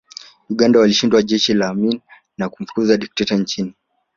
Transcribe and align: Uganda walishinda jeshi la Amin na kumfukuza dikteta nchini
Uganda 0.53 0.79
walishinda 0.79 1.21
jeshi 1.29 1.53
la 1.59 1.67
Amin 1.67 2.01
na 2.37 2.47
kumfukuza 2.49 2.97
dikteta 2.97 3.35
nchini 3.35 3.73